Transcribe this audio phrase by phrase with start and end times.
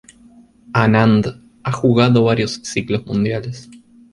[0.73, 3.69] Anand ha jugado varios ciclos mundiales.